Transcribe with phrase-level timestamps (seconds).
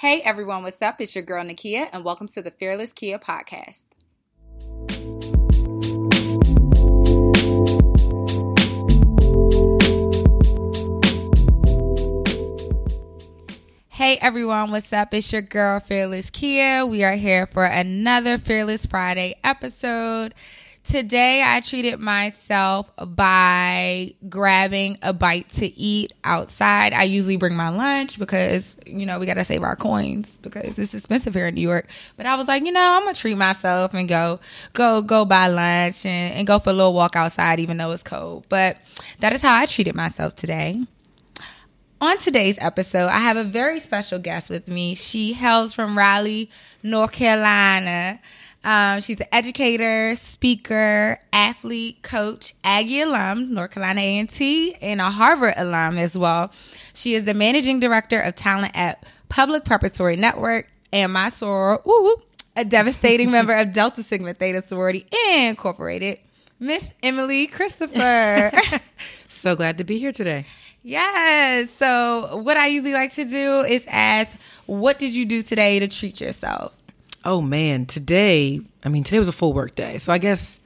[0.00, 0.98] Hey everyone, what's up?
[1.02, 3.84] It's your girl Nakia, and welcome to the Fearless Kia podcast.
[13.90, 15.12] Hey everyone, what's up?
[15.12, 16.86] It's your girl Fearless Kia.
[16.86, 20.32] We are here for another Fearless Friday episode.
[20.84, 26.92] Today, I treated myself by grabbing a bite to eat outside.
[26.92, 30.78] I usually bring my lunch because, you know, we got to save our coins because
[30.78, 31.88] it's expensive here in New York.
[32.16, 34.40] But I was like, you know, I'm going to treat myself and go,
[34.72, 38.02] go, go buy lunch and, and go for a little walk outside, even though it's
[38.02, 38.46] cold.
[38.48, 38.78] But
[39.20, 40.82] that is how I treated myself today.
[42.02, 44.94] On today's episode, I have a very special guest with me.
[44.94, 46.50] She hails from Raleigh,
[46.82, 48.18] North Carolina.
[48.62, 55.54] Um, she's an educator, speaker, athlete, coach, Aggie alum, North Carolina A&T, and a Harvard
[55.56, 56.52] alum as well.
[56.92, 62.16] She is the managing director of talent at Public Preparatory Network and my soror, ooh,
[62.56, 66.18] a devastating member of Delta Sigma Theta Sorority Incorporated,
[66.58, 68.52] Miss Emilee Christopher.
[69.28, 70.44] so glad to be here today.
[70.82, 71.70] Yes.
[71.72, 75.88] So, what I usually like to do is ask, what did you do today to
[75.88, 76.72] treat yourself?
[77.24, 79.98] Oh man, today, I mean, today was a full work day.
[79.98, 80.60] So I guess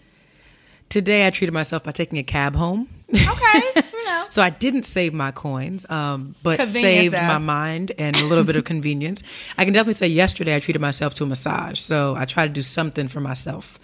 [0.88, 2.88] today I treated myself by taking a cab home.
[3.12, 4.27] Okay, you know.
[4.30, 7.22] so I didn't save my coins, um, but saved though.
[7.22, 9.22] my mind and a little bit of convenience.
[9.58, 11.80] I can definitely say yesterday I treated myself to a massage.
[11.80, 13.78] So I try to do something for myself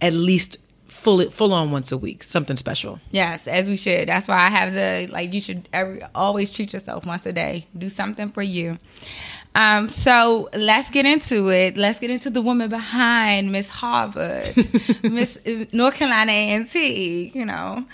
[0.00, 3.00] at least full full on once a week, something special.
[3.10, 4.08] Yes, as we should.
[4.08, 7.66] That's why I have the like you should every, always treat yourself once a day.
[7.76, 8.78] Do something for you.
[9.54, 11.76] Um, so let's get into it.
[11.76, 14.52] Let's get into the woman behind Miss Harvard,
[15.04, 17.30] Miss uh, North Carolina A&T.
[17.34, 17.84] You know,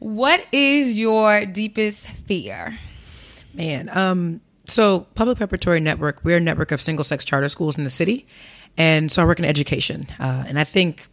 [0.00, 2.76] what is your deepest fear?
[3.54, 7.84] Man, um, so Public Preparatory Network, we're a network of single sex charter schools in
[7.84, 8.26] the city,
[8.76, 10.08] and so I work in education.
[10.18, 11.06] Uh, and I think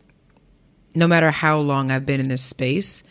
[0.95, 3.03] no matter how long I've been in this space,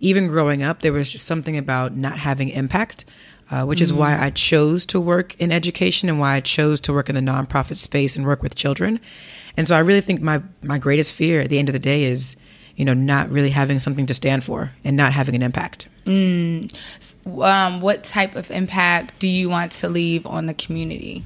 [0.00, 3.04] even growing up, there was just something about not having impact
[3.50, 3.84] uh, which mm-hmm.
[3.84, 4.20] is why mm.
[4.20, 7.76] I chose to work in education and why I chose to work in the nonprofit
[7.76, 9.00] space and work with children.
[9.56, 12.04] And so I really think my my greatest fear at the end of the day
[12.04, 12.36] is,
[12.76, 15.88] you know, not really having something to stand for and not having an impact.
[16.06, 16.74] Mm.
[17.26, 21.22] Um, what type of impact do you want to leave on the community?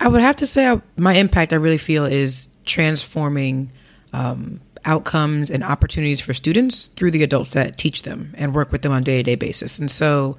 [0.00, 3.70] I would have to say I, my impact I really feel is transforming
[4.12, 8.82] um, outcomes and opportunities for students through the adults that teach them and work with
[8.82, 9.78] them on a day to day basis.
[9.78, 10.38] And so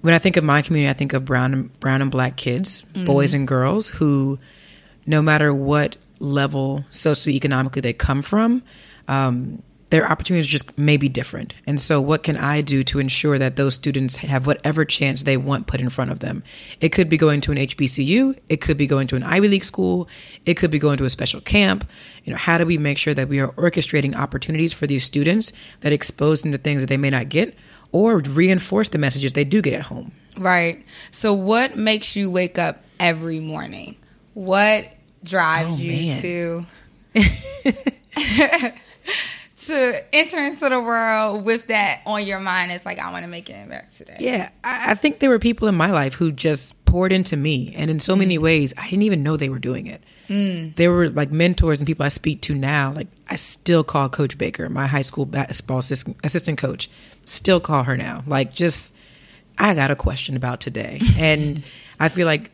[0.00, 2.82] when I think of my community, I think of brown and brown and black kids,
[2.82, 3.04] mm-hmm.
[3.04, 4.38] boys and girls who,
[5.06, 8.62] no matter what level socioeconomically they come from,
[9.08, 11.54] um, their opportunities just may be different.
[11.66, 15.36] And so, what can I do to ensure that those students have whatever chance they
[15.38, 16.42] want put in front of them?
[16.80, 19.64] It could be going to an HBCU, it could be going to an Ivy League
[19.64, 20.08] school,
[20.44, 21.88] it could be going to a special camp.
[22.24, 25.52] You know, how do we make sure that we are orchestrating opportunities for these students
[25.80, 27.56] that expose them to things that they may not get
[27.92, 30.12] or reinforce the messages they do get at home.
[30.36, 30.84] Right.
[31.10, 33.96] So, what makes you wake up every morning?
[34.34, 34.86] What
[35.24, 36.20] drives oh, you man.
[36.22, 36.66] to
[39.66, 42.72] to enter into the world with that on your mind?
[42.72, 44.16] It's like I want to make an impact today.
[44.20, 47.74] Yeah, I, I, think there were people in my life who just poured into me,
[47.76, 48.20] and in so mm.
[48.20, 50.02] many ways, I didn't even know they were doing it.
[50.28, 50.76] Mm.
[50.76, 52.92] They were like mentors and people I speak to now.
[52.92, 56.90] Like I still call Coach Baker, my high school basketball assistant coach,
[57.28, 58.24] still call her now.
[58.26, 58.94] Like, just,
[59.56, 61.00] I got a question about today.
[61.18, 61.62] And
[62.00, 62.52] I feel like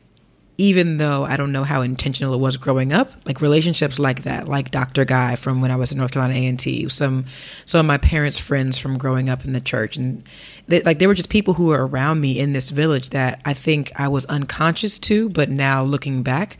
[0.56, 4.46] even though I don't know how intentional it was growing up, like relationships like that,
[4.46, 5.04] like Dr.
[5.04, 7.26] Guy from when I was in North Carolina A&T, some
[7.64, 10.28] some of my parents' friends from growing up in the church, and
[10.68, 13.52] they, like they were just people who were around me in this village that I
[13.52, 16.56] think I was unconscious to, but now looking back,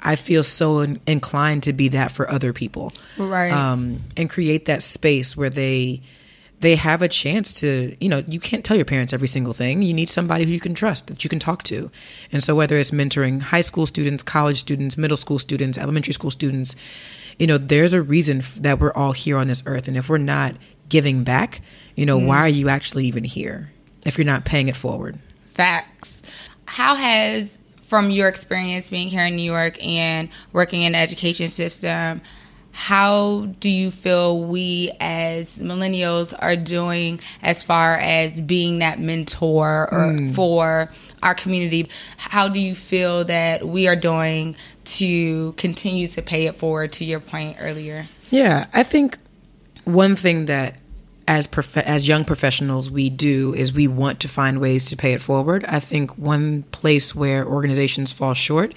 [0.00, 3.52] I feel so in, inclined to be that for other people, right?
[3.52, 6.02] Um, and create that space where they
[6.64, 9.82] they have a chance to, you know, you can't tell your parents every single thing.
[9.82, 11.90] You need somebody who you can trust, that you can talk to.
[12.32, 16.30] And so, whether it's mentoring high school students, college students, middle school students, elementary school
[16.30, 16.74] students,
[17.38, 19.88] you know, there's a reason that we're all here on this earth.
[19.88, 20.54] And if we're not
[20.88, 21.60] giving back,
[21.96, 22.26] you know, mm.
[22.28, 23.70] why are you actually even here
[24.06, 25.18] if you're not paying it forward?
[25.52, 26.22] Facts.
[26.64, 31.48] How has, from your experience being here in New York and working in the education
[31.48, 32.22] system,
[32.76, 39.88] how do you feel we as millennials are doing as far as being that mentor
[39.92, 40.34] or mm.
[40.34, 40.90] for
[41.22, 46.56] our community how do you feel that we are doing to continue to pay it
[46.56, 49.18] forward to your point earlier yeah i think
[49.84, 50.76] one thing that
[51.26, 55.12] as prof- as young professionals we do is we want to find ways to pay
[55.12, 55.64] it forward.
[55.64, 58.74] I think one place where organizations fall short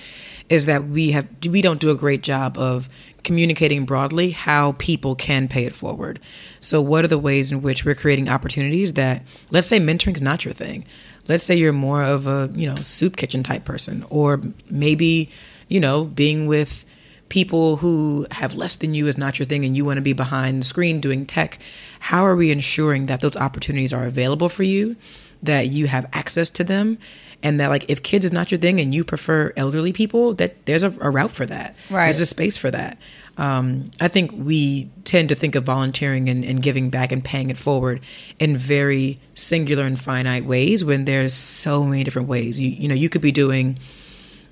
[0.49, 2.87] is that we have we don't do a great job of
[3.27, 6.17] communicating broadly how people can pay it forward.
[6.61, 9.21] So what are the ways in which we're creating opportunities that
[9.51, 10.85] let's say mentoring is not your thing.
[11.27, 14.41] Let's say you're more of a, you know, soup kitchen type person or
[14.71, 15.29] maybe,
[15.67, 16.85] you know, being with
[17.27, 20.13] people who have less than you is not your thing and you want to be
[20.13, 21.59] behind the screen doing tech,
[21.99, 24.95] how are we ensuring that those opportunities are available for you,
[25.43, 26.97] that you have access to them,
[27.43, 30.65] and that like if kids is not your thing and you prefer elderly people, that
[30.65, 31.75] there's a, a route for that.
[31.89, 32.05] Right.
[32.05, 32.99] There's a space for that.
[33.37, 37.51] Um, I think we tend to think of volunteering and, and giving back and paying
[37.51, 38.01] it forward
[38.39, 42.59] in very singular and finite ways when there's so many different ways.
[42.59, 43.77] You you know you could be doing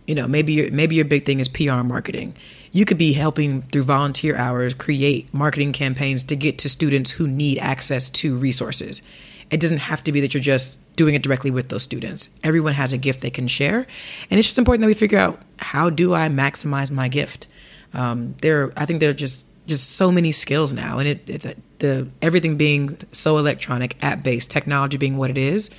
[0.05, 2.35] you know maybe your maybe your big thing is PR marketing
[2.75, 7.25] you could be helping through volunteer hours create marketing campaigns to get to students who
[7.25, 9.01] need access to resources.
[9.51, 12.29] It doesn't have to be that you're just doing it directly with those students.
[12.43, 13.85] Everyone has a gift they can share,
[14.29, 17.47] and it's just important that we figure out how do I maximize my gift.
[17.93, 21.57] Um, there, I think there are just just so many skills now, and it, it
[21.79, 25.69] the everything being so electronic, app based, technology being what it is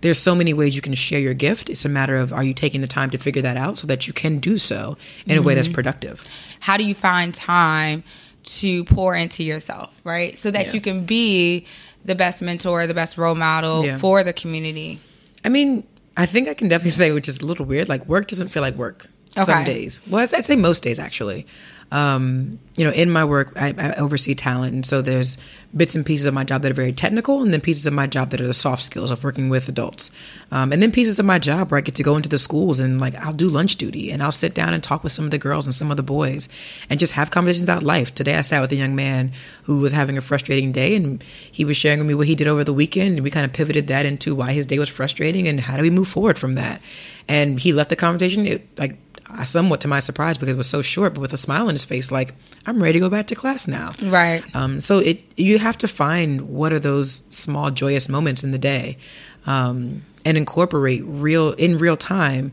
[0.00, 1.68] there's so many ways you can share your gift.
[1.68, 4.06] It's a matter of are you taking the time to figure that out so that
[4.06, 4.96] you can do so
[5.26, 5.38] in mm-hmm.
[5.38, 5.74] a way that's mm-hmm.
[5.74, 6.24] productive.
[6.60, 8.02] How do you find time
[8.42, 10.38] to pour into yourself, right?
[10.38, 10.72] So that yeah.
[10.72, 11.66] you can be
[12.04, 13.98] the best mentor, the best role model yeah.
[13.98, 14.98] for the community.
[15.44, 15.86] I mean,
[16.16, 18.62] I think I can definitely say, which is a little weird, like work doesn't feel
[18.62, 19.06] like work
[19.36, 19.44] okay.
[19.44, 20.00] some days.
[20.06, 21.46] Well, I'd say most days actually
[21.92, 25.36] um, you know, in my work, I, I, oversee talent, and so there's
[25.76, 28.06] bits and pieces of my job that are very technical, and then pieces of my
[28.06, 30.12] job that are the soft skills of working with adults,
[30.52, 32.78] um, and then pieces of my job where I get to go into the schools
[32.78, 35.32] and like I'll do lunch duty, and I'll sit down and talk with some of
[35.32, 36.48] the girls and some of the boys,
[36.88, 38.14] and just have conversations about life.
[38.14, 39.32] Today, I sat with a young man
[39.64, 42.46] who was having a frustrating day, and he was sharing with me what he did
[42.46, 45.48] over the weekend, and we kind of pivoted that into why his day was frustrating
[45.48, 46.80] and how do we move forward from that.
[47.26, 48.96] And he left the conversation it, like
[49.44, 51.84] somewhat to my surprise because it was so short, but with a smile on his
[51.84, 52.34] face, like
[52.66, 53.92] I'm ready to go back to class now.
[54.02, 54.44] Right.
[54.54, 58.58] Um, so it you have to find what are those small joyous moments in the
[58.58, 58.98] day,
[59.46, 62.52] um, and incorporate real in real time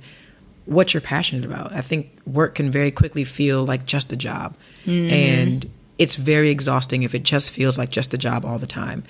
[0.65, 1.71] what you're passionate about.
[1.73, 5.13] I think work can very quickly feel like just a job, mm-hmm.
[5.13, 9.03] and it's very exhausting if it just feels like just a job all the time.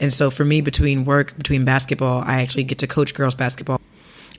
[0.00, 3.77] And so for me, between work, between basketball, I actually get to coach girls basketball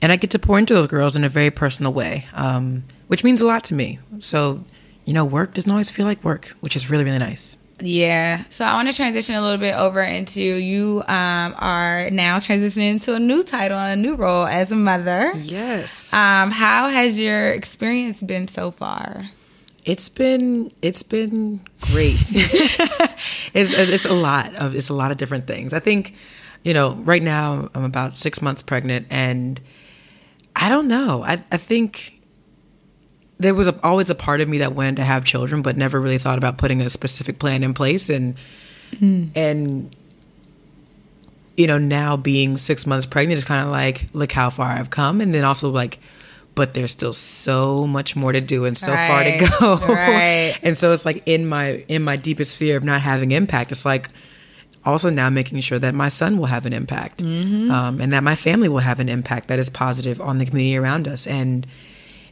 [0.02, 3.24] and I get to pour into those girls in a very personal way, um, which
[3.24, 3.98] means a lot to me.
[4.20, 4.64] So,
[5.04, 7.56] you know, work doesn't always feel like work, which is really, really nice.
[7.82, 8.44] Yeah.
[8.50, 12.90] So I want to transition a little bit over into you um, are now transitioning
[12.90, 15.32] into a new title and a new role as a mother.
[15.36, 16.12] Yes.
[16.12, 19.24] Um, how has your experience been so far?
[19.84, 22.18] It's been it's been great.
[23.54, 25.72] it's it's a lot of it's a lot of different things.
[25.72, 26.14] I think,
[26.62, 29.58] you know, right now I'm about six months pregnant and
[30.60, 31.24] I don't know.
[31.24, 32.20] I, I think
[33.38, 35.98] there was a, always a part of me that wanted to have children, but never
[35.98, 38.10] really thought about putting a specific plan in place.
[38.10, 38.36] And
[38.92, 39.30] mm.
[39.34, 39.96] and
[41.56, 44.90] you know, now being six months pregnant is kind of like, look how far I've
[44.90, 45.98] come, and then also like,
[46.54, 49.08] but there's still so much more to do and so right.
[49.08, 49.94] far to go.
[49.94, 50.58] Right.
[50.62, 53.86] and so it's like in my in my deepest fear of not having impact, it's
[53.86, 54.10] like
[54.84, 57.70] also now making sure that my son will have an impact mm-hmm.
[57.70, 60.76] um, and that my family will have an impact that is positive on the community
[60.76, 61.26] around us.
[61.26, 61.66] And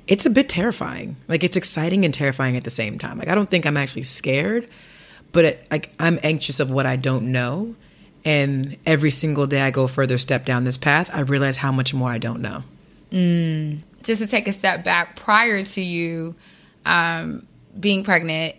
[0.06, 1.16] it's a bit terrifying.
[1.28, 3.18] Like it's exciting and terrifying at the same time.
[3.18, 4.68] Like i don't think i'm actually scared
[5.30, 7.76] but it, like i'm anxious of what i don't know.
[8.24, 11.92] And every single day i go further step down this path i realize how much
[11.92, 12.62] more i don't know.
[13.10, 13.80] Mm.
[14.02, 16.34] just to take a step back prior to you
[16.84, 17.46] um,
[17.78, 18.54] being pregnant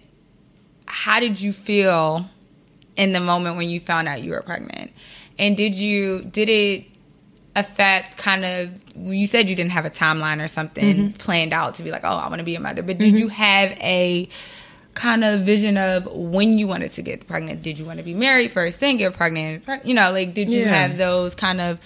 [0.87, 2.25] how did you feel
[2.99, 4.91] in the moment when you found out you were pregnant?
[5.39, 6.85] And did you did it
[7.55, 11.17] affect kind of you said you didn't have a timeline or something mm-hmm.
[11.17, 13.17] planned out to be like, "Oh, I want to be a mother." But did mm-hmm.
[13.17, 14.29] you have a
[14.95, 17.61] kind of vision of when you wanted to get pregnant?
[17.61, 19.63] Did you want to be married first, then get pregnant?
[19.85, 20.87] You know, like did you yeah.
[20.87, 21.79] have those kind of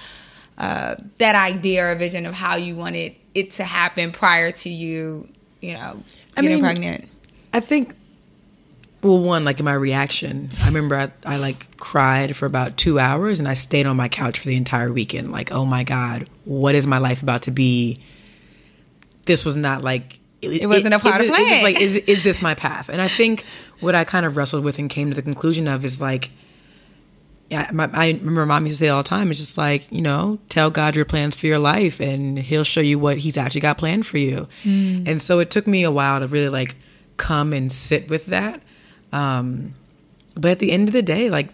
[0.57, 5.27] uh, that idea or vision of how you wanted it to happen prior to you,
[5.61, 6.01] you know,
[6.35, 7.09] getting I mean, pregnant?
[7.53, 7.95] I think
[9.03, 12.99] well one like in my reaction i remember I, I, like cried for about two
[12.99, 16.27] hours and i stayed on my couch for the entire weekend like oh my god
[16.45, 18.01] what is my life about to be
[19.25, 21.63] this was not like it, it wasn't it, a part it, of plan it was
[21.63, 23.45] like is, is this my path and i think
[23.79, 26.31] what i kind of wrestled with and came to the conclusion of is like
[27.53, 29.29] yeah, my, I remember mom used to say all the time.
[29.29, 32.81] It's just like you know, tell God your plans for your life, and He'll show
[32.81, 34.47] you what He's actually got planned for you.
[34.63, 35.07] Mm.
[35.07, 36.75] And so it took me a while to really like
[37.17, 38.61] come and sit with that.
[39.13, 39.75] Um,
[40.35, 41.49] but at the end of the day, like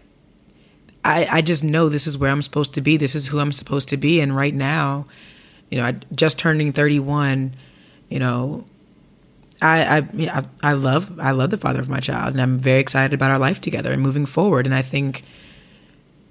[1.03, 2.97] I, I just know this is where I'm supposed to be.
[2.97, 4.21] This is who I'm supposed to be.
[4.21, 5.05] And right now,
[5.69, 7.53] you know, I just turning 31,
[8.09, 8.65] you know,
[9.61, 13.13] I, I, I love, I love the father of my child and I'm very excited
[13.13, 14.65] about our life together and moving forward.
[14.65, 15.25] And I think,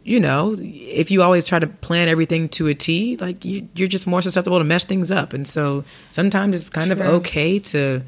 [0.03, 3.89] you know, if you always try to plan everything to a T, like you, you're
[3.89, 5.35] just more susceptible to mess things up.
[5.35, 7.05] And so sometimes it's kind True.
[7.05, 8.03] of okay to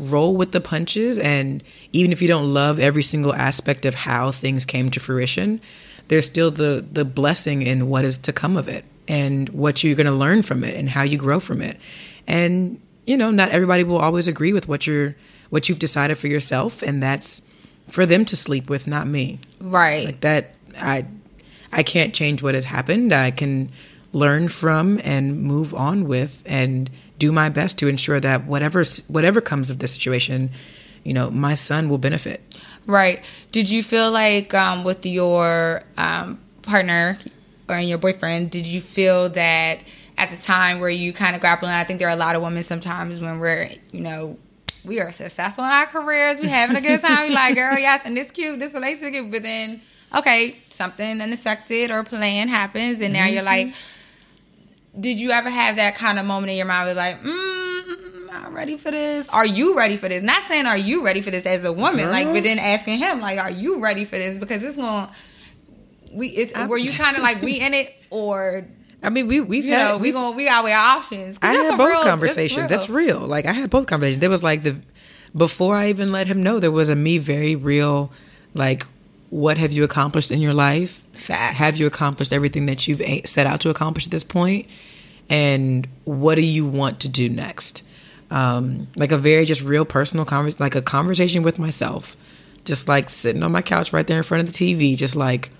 [0.00, 1.18] roll with the punches.
[1.18, 5.60] And even if you don't love every single aspect of how things came to fruition,
[6.08, 9.94] there's still the the blessing in what is to come of it and what you're
[9.94, 11.78] going to learn from it and how you grow from it.
[12.26, 15.16] And you know, not everybody will always agree with what you're
[15.50, 17.42] what you've decided for yourself, and that's
[17.88, 19.40] for them to sleep with, not me.
[19.60, 20.06] Right.
[20.06, 20.54] Like that.
[20.78, 21.06] I
[21.72, 23.12] I can't change what has happened.
[23.12, 23.70] I can
[24.12, 26.90] learn from and move on with and
[27.20, 30.50] do my best to ensure that whatever whatever comes of this situation,
[31.04, 32.42] you know, my son will benefit.
[32.86, 33.24] Right.
[33.52, 37.18] Did you feel like um, with your um, partner
[37.68, 39.78] or your boyfriend, did you feel that
[40.18, 41.70] at the time where you kind of grappling?
[41.70, 44.38] I think there are a lot of women sometimes when we're, you know,
[44.84, 47.28] we are successful in our careers, we having a good time.
[47.28, 49.82] We like, girl, yes, and this cute, this relationship but then
[50.14, 53.34] okay, something unexpected or plan happens, and now mm-hmm.
[53.34, 53.74] you're like,
[55.00, 56.88] did you ever have that kind of moment in your mind?
[56.88, 59.28] Was like, mm, not ready for this.
[59.28, 60.22] Are you ready for this?
[60.22, 62.10] Not saying are you ready for this as a woman, Girl.
[62.10, 64.38] like, but then asking him like, are you ready for this?
[64.38, 65.08] Because it's going.
[66.12, 68.66] We it's, were you kind of like we in it or
[69.02, 71.38] I mean, we we've you had, know, we going we got our options.
[71.40, 72.68] I had both real, conversations.
[72.68, 73.20] That's real.
[73.20, 74.20] Like I had both conversations.
[74.20, 74.80] There was like the
[75.36, 78.12] before I even let him know, there was a me very real,
[78.54, 78.86] like,
[79.30, 81.04] what have you accomplished in your life?
[81.14, 81.56] Facts.
[81.56, 84.66] Have you accomplished everything that you've set out to accomplish at this point?
[85.28, 87.82] And what do you want to do next?
[88.30, 92.16] um, like a very just real personal conversation, like a conversation with myself,
[92.64, 95.50] just like sitting on my couch right there in front of the TV, just like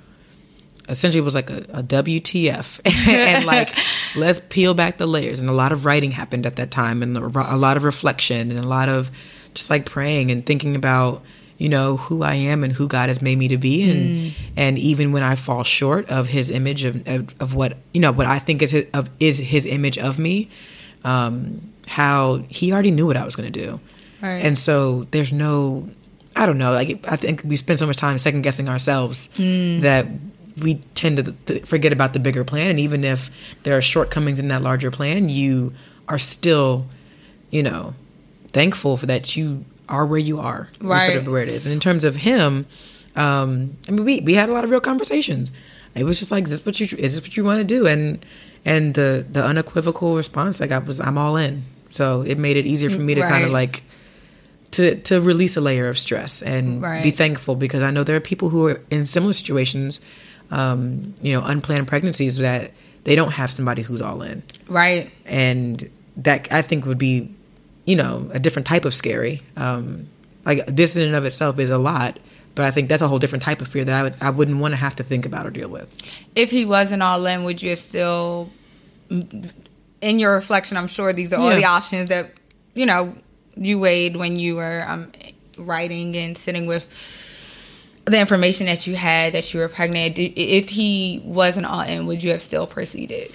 [0.88, 3.74] essentially was like a, a WTF, and like
[4.16, 5.40] let's peel back the layers.
[5.40, 8.60] And a lot of writing happened at that time, and a lot of reflection, and
[8.60, 9.10] a lot of
[9.54, 11.22] just like praying and thinking about
[11.60, 14.32] you know who I am and who God has made me to be, and mm.
[14.56, 18.12] and even when I fall short of His image of, of, of what you know
[18.12, 20.48] what I think is his, of is His image of me.
[21.04, 23.80] Um, how he already knew what I was going to do.
[24.22, 24.44] Right.
[24.44, 25.88] And so there's no,
[26.36, 29.80] I don't know, like I think we spend so much time second guessing ourselves mm.
[29.80, 30.06] that
[30.62, 32.70] we tend to, to, forget about the bigger plan.
[32.70, 33.28] And even if
[33.64, 35.72] there are shortcomings in that larger plan, you
[36.08, 36.86] are still,
[37.50, 37.94] you know,
[38.52, 41.08] thankful for that you are where you are, right?
[41.08, 41.66] Whatever where it is.
[41.66, 42.66] And in terms of him,
[43.16, 45.52] um, I mean, we we had a lot of real conversations.
[45.94, 47.86] It was just like, is this what you is this what you want to do?
[47.86, 48.24] And
[48.64, 51.64] and the the unequivocal response I got was, I'm all in.
[51.90, 53.30] So it made it easier for me to right.
[53.30, 53.82] kind of like
[54.72, 57.02] to to release a layer of stress and right.
[57.02, 60.00] be thankful because I know there are people who are in similar situations,
[60.50, 62.70] um, you know, unplanned pregnancies that
[63.04, 64.42] they don't have somebody who's all in.
[64.68, 65.10] Right.
[65.26, 67.34] And that I think would be,
[67.90, 69.42] you know, a different type of scary.
[69.56, 70.06] Um,
[70.44, 72.20] like this in and of itself is a lot,
[72.54, 74.58] but I think that's a whole different type of fear that I would I wouldn't
[74.58, 75.96] want to have to think about or deal with.
[76.36, 78.48] If he wasn't all in, would you have still
[79.10, 81.56] in your reflection, I'm sure these are all yeah.
[81.56, 82.30] the options that
[82.74, 83.12] you know
[83.56, 85.10] you weighed when you were um,
[85.58, 86.88] writing and sitting with
[88.04, 90.16] the information that you had that you were pregnant.
[90.16, 93.32] If he wasn't all in, would you have still proceeded?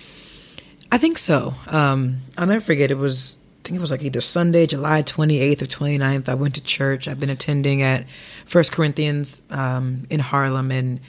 [0.94, 1.56] I think so.
[1.68, 2.90] Um, I'll never forget.
[2.90, 3.36] It was
[3.66, 6.30] think it was like either Sunday, July 28th or 29th.
[6.30, 7.08] I went to church.
[7.08, 8.06] I've been attending at
[8.46, 11.00] First Corinthians um, in Harlem, and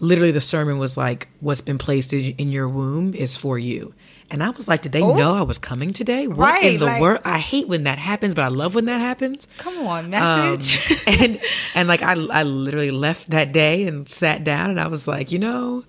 [0.00, 3.94] literally the sermon was like, "What's been placed in your womb is for you."
[4.28, 5.14] And I was like, did they oh.
[5.14, 6.26] know I was coming today?
[6.26, 7.20] What right, in the like, world?
[7.24, 9.46] I hate when that happens, but I love when that happens.
[9.58, 10.90] Come on, message.
[10.90, 11.40] Um, and
[11.74, 15.30] and like I I literally left that day and sat down and I was like,
[15.30, 15.84] you know,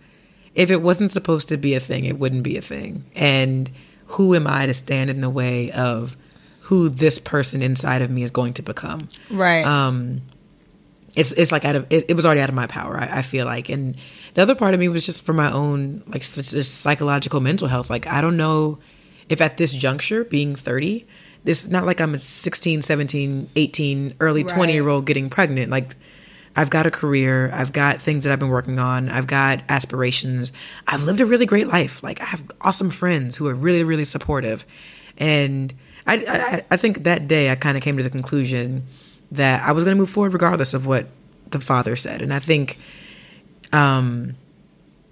[0.54, 3.06] if it wasn't supposed to be a thing, it wouldn't be a thing.
[3.16, 3.72] And
[4.08, 6.18] who am I to stand in the way of
[6.62, 9.10] who this person inside of me is going to become?
[9.30, 9.66] Right.
[9.66, 10.22] Um
[11.18, 12.96] it's it's like out of it, it was already out of my power.
[12.96, 13.98] I, I, feel like, and
[14.36, 17.90] the other part of me was just for my own like psychological mental health.
[17.90, 18.78] Like I don't know
[19.28, 21.08] if at this juncture, being thirty,
[21.44, 24.54] this not like I'm a 16, 17, 18, early right.
[24.54, 25.72] twenty year old getting pregnant.
[25.72, 25.96] Like
[26.58, 30.52] I've got a career, I've got things that I've been working on, I've got aspirations.
[30.88, 32.02] I've lived a really great life.
[32.02, 34.66] Like I have awesome friends who are really really supportive,
[35.18, 35.72] and
[36.08, 38.84] I I, I think that day I kind of came to the conclusion
[39.32, 41.06] that I was going to move forward regardless of what
[41.52, 42.22] the father said.
[42.22, 42.78] And I think,
[43.74, 44.36] um,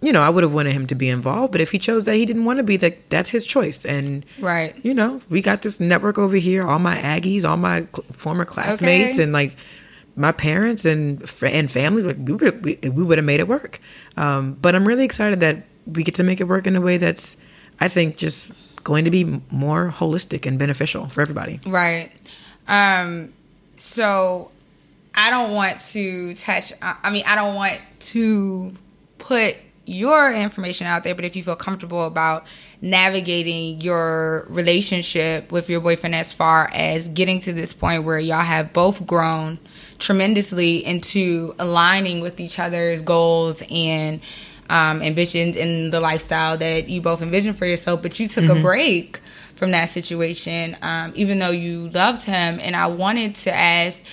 [0.01, 2.15] you know, I would have wanted him to be involved, but if he chose that
[2.15, 3.85] he didn't want to be, that that's his choice.
[3.85, 7.81] And right, you know, we got this network over here, all my Aggies, all my
[7.81, 9.23] cl- former classmates, okay.
[9.23, 9.55] and like
[10.15, 13.79] my parents and and family, we would we, we would have made it work.
[14.17, 16.97] Um, but I'm really excited that we get to make it work in a way
[16.97, 17.37] that's,
[17.79, 18.49] I think, just
[18.83, 21.59] going to be more holistic and beneficial for everybody.
[21.65, 22.11] Right.
[22.67, 23.33] Um,
[23.77, 24.51] so
[25.13, 26.73] I don't want to touch.
[26.81, 28.73] I mean, I don't want to
[29.17, 32.45] put your information out there, but if you feel comfortable about
[32.81, 38.41] navigating your relationship with your boyfriend as far as getting to this point where y'all
[38.41, 39.59] have both grown
[39.99, 44.21] tremendously into aligning with each other's goals and
[44.69, 48.57] um, ambitions and the lifestyle that you both envisioned for yourself, but you took mm-hmm.
[48.57, 49.21] a break
[49.55, 52.59] from that situation, um, even though you loved him.
[52.61, 54.03] And I wanted to ask,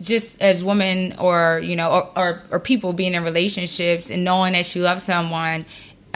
[0.00, 4.52] just as women or you know or, or, or people being in relationships and knowing
[4.52, 5.64] that you love someone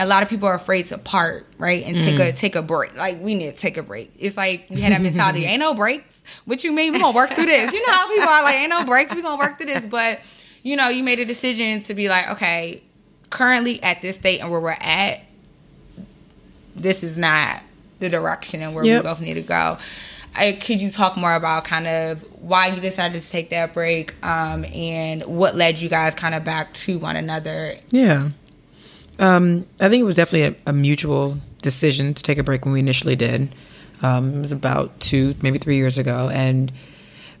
[0.01, 1.85] a lot of people are afraid to part, right?
[1.85, 2.29] And take mm.
[2.29, 2.97] a take a break.
[2.97, 4.11] Like we need to take a break.
[4.17, 5.45] It's like we had that mentality.
[5.45, 6.21] ain't no breaks.
[6.45, 6.93] What you mean?
[6.93, 7.71] We're gonna work through this.
[7.71, 9.13] You know how people are like, ain't no breaks.
[9.13, 9.85] We gonna work through this.
[9.85, 10.21] But
[10.63, 12.81] you know, you made a decision to be like, okay,
[13.29, 15.21] currently at this state and where we're at,
[16.75, 17.61] this is not
[17.99, 19.03] the direction and where yep.
[19.03, 19.77] we both need to go.
[20.33, 24.15] I, could you talk more about kind of why you decided to take that break
[24.23, 27.75] um, and what led you guys kind of back to one another?
[27.89, 28.29] Yeah.
[29.19, 32.73] Um, I think it was definitely a, a, mutual decision to take a break when
[32.73, 33.53] we initially did.
[34.01, 36.29] Um, it was about two, maybe three years ago.
[36.29, 36.71] And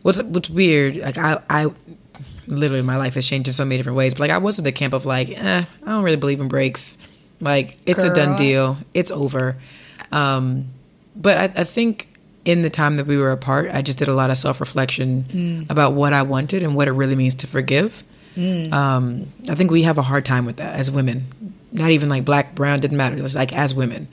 [0.03, 1.67] what's what's weird, like I, I
[2.45, 4.13] literally my life has changed in so many different ways.
[4.13, 6.49] But like I was in the camp of like, eh, I don't really believe in
[6.49, 6.97] breaks.
[7.39, 8.11] Like it's Girl.
[8.11, 8.77] a done deal.
[8.93, 9.57] It's over.
[10.11, 10.67] Um,
[11.15, 12.07] but I, I think
[12.45, 15.23] in the time that we were apart, I just did a lot of self reflection
[15.23, 15.69] mm.
[15.69, 18.03] about what I wanted and what it really means to forgive.
[18.35, 18.71] Mm.
[18.71, 21.55] Um, I think we have a hard time with that as women.
[21.71, 23.17] Not even like black, brown, didn't matter.
[23.17, 24.07] It's like as women,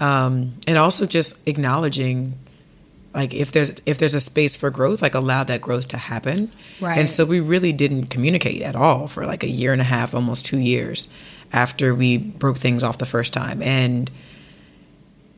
[0.00, 2.38] um, and also just acknowledging,
[3.14, 6.52] like if there's if there's a space for growth, like allow that growth to happen.
[6.78, 6.98] Right.
[6.98, 10.14] And so we really didn't communicate at all for like a year and a half,
[10.14, 11.08] almost two years,
[11.52, 14.10] after we broke things off the first time, and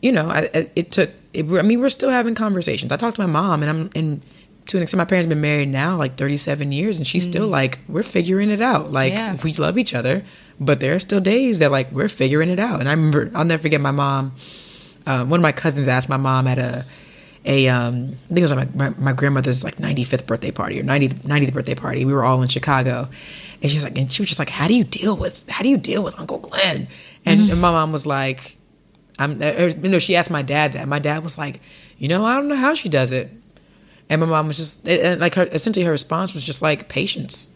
[0.02, 1.10] you know, I, it took.
[1.32, 2.92] It, I mean, we're still having conversations.
[2.92, 4.22] I talked to my mom, and I'm and
[4.66, 7.32] to an extent, my parents have been married now like 37 years, and she's mm
[7.32, 8.92] still like, we're figuring it out.
[8.92, 9.38] Like yeah.
[9.42, 10.22] we love each other,
[10.60, 12.80] but there are still days that like we're figuring it out.
[12.80, 14.32] And I remember, I'll never forget my mom.
[15.06, 16.84] Uh, one of my cousins asked my mom at a
[17.44, 20.84] a um, I think it was my, my, my, grandmother's like 95th birthday party or
[20.84, 22.04] 90th, 90th birthday party.
[22.04, 23.08] We were all in Chicago,
[23.60, 25.62] and she was like, and she was just like, how do you deal with how
[25.62, 26.88] do you deal with Uncle Glenn?
[27.24, 27.52] And, mm-hmm.
[27.52, 28.58] and my mom was like,
[29.22, 30.88] I'm, uh, you know, she asked my dad that.
[30.88, 31.60] My dad was like,
[31.98, 33.30] you know, I don't know how she does it.
[34.08, 37.48] And my mom was just like, her, essentially, her response was just like patience.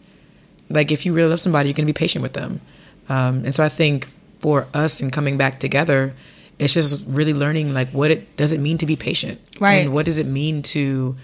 [0.69, 2.61] Like, if you really love somebody, you're going to be patient with them.
[3.09, 4.07] Um, and so I think
[4.39, 6.15] for us in coming back together,
[6.59, 9.83] it's just really learning like what it does it mean to be patient, right?
[9.85, 11.15] And what does it mean to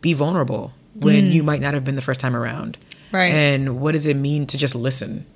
[0.00, 1.32] be vulnerable when mm.
[1.32, 2.78] you might not have been the first time around,
[3.12, 3.32] right?
[3.32, 5.26] And what does it mean to just listen?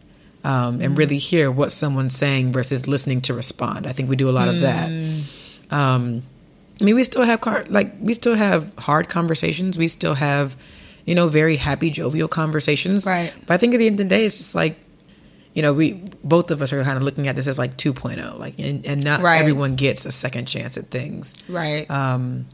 [0.44, 3.86] Um, and really hear what someone's saying versus listening to respond.
[3.86, 4.90] I think we do a lot of that.
[4.90, 5.72] Mm.
[5.72, 6.22] Um,
[6.80, 9.78] I mean, we still have car- like we still have hard conversations.
[9.78, 10.56] We still have,
[11.06, 13.06] you know, very happy, jovial conversations.
[13.06, 13.32] Right.
[13.46, 14.76] But I think at the end of the day, it's just like,
[15.54, 18.38] you know, we both of us are kind of looking at this as like 2.0,
[18.38, 19.40] like, and, and not right.
[19.40, 21.32] everyone gets a second chance at things.
[21.48, 21.88] Right.
[21.90, 22.46] Um,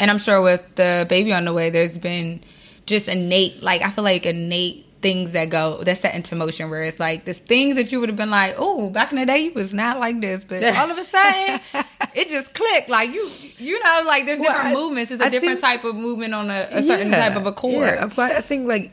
[0.00, 2.40] and I'm sure with the baby on the way, there's been
[2.86, 6.82] just innate, like I feel like innate things that go that set into motion where
[6.82, 9.40] it's like this things that you would have been like, oh, back in the day
[9.40, 11.60] you was not like this, but all of a sudden
[12.14, 12.88] it just clicked.
[12.88, 15.12] Like you, you know, like there's different well, I, movements.
[15.12, 17.44] It's a I different think, type of movement on a, a certain yeah, type of
[17.44, 17.74] a chord.
[17.74, 18.92] Yeah, but I think like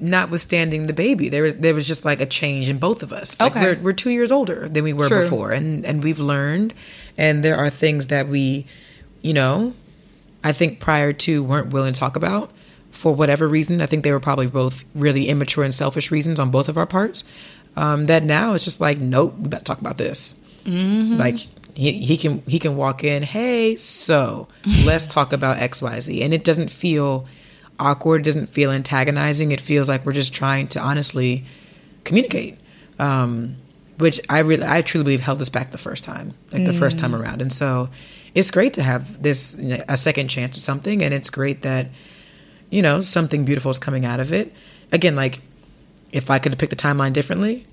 [0.00, 3.38] notwithstanding the baby, there was there was just like a change in both of us.
[3.38, 5.22] Like okay, we're, we're two years older than we were True.
[5.22, 6.74] before, and and we've learned,
[7.16, 8.66] and there are things that we,
[9.22, 9.74] you know,
[10.42, 12.50] I think prior to weren't willing to talk about
[12.98, 13.80] for whatever reason.
[13.80, 16.86] I think they were probably both really immature and selfish reasons on both of our
[16.86, 17.22] parts.
[17.76, 20.34] Um, that now it's just like, nope, we got to talk about this.
[20.64, 21.16] Mm-hmm.
[21.16, 21.38] Like
[21.76, 24.48] he, he can he can walk in, hey, so
[24.84, 27.26] let's talk about X Y Z, and it doesn't feel
[27.78, 29.52] awkward, it doesn't feel antagonizing.
[29.52, 31.44] It feels like we're just trying to honestly
[32.02, 32.58] communicate.
[32.98, 33.56] Um,
[33.98, 37.00] which I really, I truly believe held us back the first time, like the first
[37.00, 37.20] time mm.
[37.20, 37.42] around.
[37.42, 37.90] And so,
[38.32, 41.62] it's great to have this you know, a second chance at something, and it's great
[41.62, 41.88] that
[42.70, 44.52] you know, something beautiful is coming out of it.
[44.92, 45.40] Again, like
[46.12, 47.66] if I could have picked the timeline differently,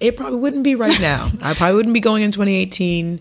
[0.00, 1.30] it probably wouldn't be right now.
[1.42, 3.20] I probably wouldn't be going in 2018.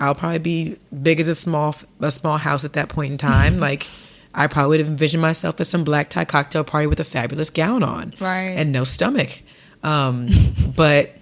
[0.00, 3.58] I'll probably be big as a small a small house at that point in time.
[3.68, 3.86] like
[4.34, 7.50] I probably would have envisioned myself at some black tie cocktail party with a fabulous
[7.50, 9.42] gown on, right, and no stomach.
[9.82, 10.28] Um,
[10.76, 11.16] but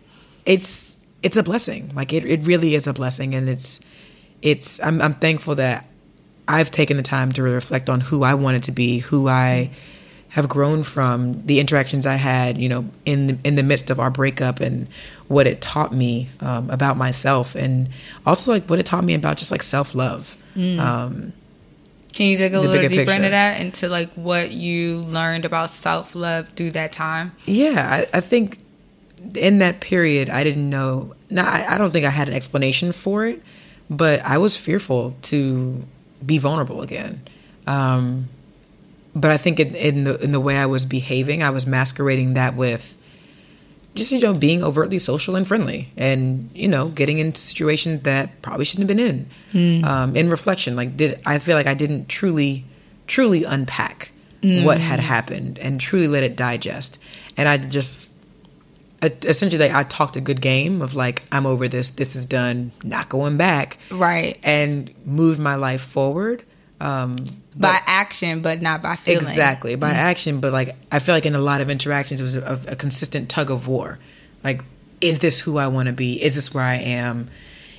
[0.44, 1.92] it's it's a blessing.
[1.94, 3.80] Like it, it really is a blessing, and it's
[4.42, 5.88] it's I'm, I'm thankful that
[6.48, 9.70] I've taken the time to really reflect on who I wanted to be, who I
[10.28, 13.98] have grown from the interactions I had, you know, in the, in the midst of
[13.98, 14.86] our breakup and
[15.28, 17.88] what it taught me um, about myself, and
[18.24, 20.36] also like what it taught me about just like self love.
[20.54, 20.78] Mm.
[20.78, 21.32] Um,
[22.12, 26.14] Can you dig a little deeper into that, into like what you learned about self
[26.14, 27.32] love through that time?
[27.46, 28.58] Yeah, I, I think
[29.34, 31.14] in that period, I didn't know.
[31.30, 33.42] Now, I, I don't think I had an explanation for it,
[33.88, 35.84] but I was fearful to
[36.24, 37.20] be vulnerable again.
[37.66, 38.28] Um,
[39.14, 42.34] but I think in, in the in the way I was behaving, I was masquerading
[42.34, 42.96] that with
[43.94, 48.42] just you know being overtly social and friendly, and you know getting into situations that
[48.42, 49.84] probably shouldn't have been in.
[49.84, 52.64] Um, in reflection, like did I feel like I didn't truly
[53.06, 54.12] truly unpack
[54.64, 56.98] what had happened and truly let it digest,
[57.38, 58.12] and I just
[59.02, 62.72] essentially like, I talked a good game of like I'm over this, this is done,
[62.82, 64.38] not going back, Right.
[64.42, 66.44] and moved my life forward.
[66.80, 67.24] Um,
[67.58, 69.20] by action, but not by feeling.
[69.20, 72.34] Exactly by action, but like I feel like in a lot of interactions, it was
[72.34, 73.98] a, a consistent tug of war.
[74.44, 74.62] Like,
[75.00, 76.22] is this who I want to be?
[76.22, 77.30] Is this where I am?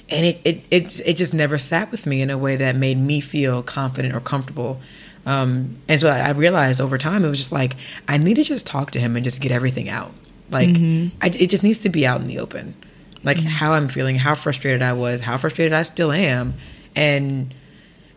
[0.10, 2.98] And it it it it just never sat with me in a way that made
[2.98, 4.80] me feel confident or comfortable.
[5.28, 7.76] Um, and so I, I realized over time it was just like
[8.08, 10.12] I need to just talk to him and just get everything out.
[10.50, 10.70] Like
[11.22, 12.76] I, it just needs to be out in the open,
[13.24, 16.54] like how I'm feeling, how frustrated I was, how frustrated I still am,
[16.96, 17.54] and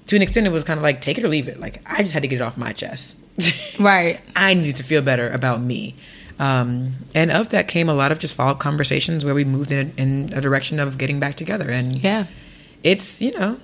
[0.06, 1.60] to an extent, it was kind of like take it or leave it.
[1.60, 3.16] Like I just had to get it off my chest.
[3.78, 4.20] Right.
[4.36, 5.94] I needed to feel better about me.
[6.38, 9.72] Um, and of that came a lot of just follow up conversations where we moved
[9.72, 11.70] in a, in a direction of getting back together.
[11.70, 12.26] And Yeah.
[12.82, 13.58] it's, you know,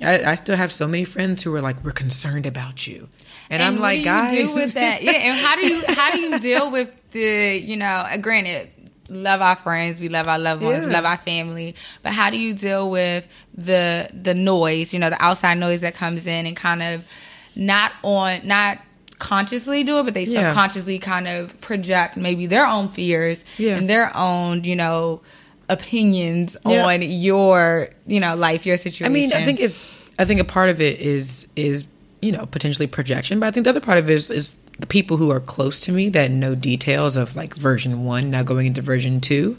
[0.00, 3.08] I, I still have so many friends who are like, we're concerned about you.
[3.50, 4.04] And, I'm what like, do you
[4.46, 4.54] guys.
[4.54, 5.02] with that?
[5.02, 8.06] Yeah, and how do you how do you deal with the you know?
[8.20, 8.68] Granted,
[9.08, 10.92] love our friends, we love our loved ones, Yeah.
[10.92, 14.92] love our family, but how do you deal with the the noise?
[14.92, 17.04] You know, the outside noise that comes in and kind of
[17.56, 18.78] not on not
[19.18, 20.48] consciously do it, but they Yeah.
[20.50, 23.76] subconsciously kind of project maybe their own fears Yeah.
[23.76, 25.22] and their own you know
[25.70, 29.06] opinions on your you know life, your situation.
[29.06, 29.88] I mean, I think it's.
[30.18, 31.86] I think a part of it is is
[32.20, 34.86] you know potentially projection, but I think the other part of it is, is the
[34.86, 38.66] people who are close to me that know details of like version one now going
[38.66, 39.56] into version two.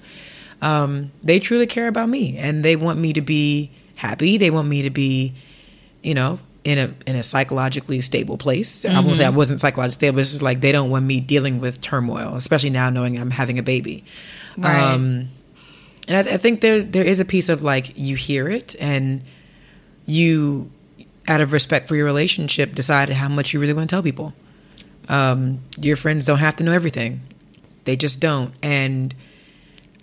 [0.62, 4.38] Um, they truly care about me and they want me to be happy.
[4.38, 5.34] They want me to be,
[6.04, 8.84] you know, in a in a psychologically stable place.
[8.84, 10.16] I won't say I wasn't psychologically stable.
[10.16, 13.32] But it's just like they don't want me dealing with turmoil, especially now knowing I'm
[13.32, 14.04] having a baby.
[14.58, 14.94] Right.
[14.94, 15.30] Um,
[16.08, 19.24] and I, I think there there is a piece of like you hear it and
[20.06, 20.72] you,
[21.30, 24.34] out of respect for your relationship, decide how much you really want to tell people.
[25.08, 27.22] Um, your friends don't have to know everything;
[27.86, 28.54] they just don't.
[28.62, 29.14] And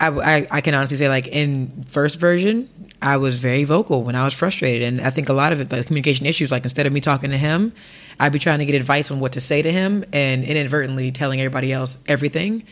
[0.00, 2.68] I, I, I can honestly say, like in first version,
[3.02, 5.70] I was very vocal when I was frustrated, and I think a lot of it,
[5.70, 7.72] like communication issues, like instead of me talking to him,
[8.18, 11.40] I'd be trying to get advice on what to say to him, and inadvertently telling
[11.40, 12.64] everybody else everything.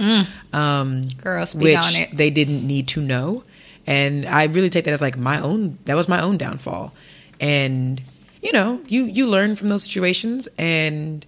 [0.52, 2.16] Um, Girl, speak which on it.
[2.16, 3.44] they didn't need to know.
[3.86, 6.94] And I really take that as like my own that was my own downfall.
[7.40, 8.00] And
[8.44, 11.26] you know, you you learn from those situations and